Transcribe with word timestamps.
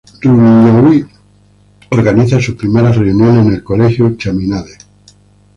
Rumiñahui, 0.23 1.05
organiza 1.91 2.41
sus 2.41 2.55
primeras 2.55 2.97
reuniones 2.97 3.45
en 3.45 3.53
el 3.53 3.63
Colegio 3.63 4.15
Chaminade. 4.17 4.75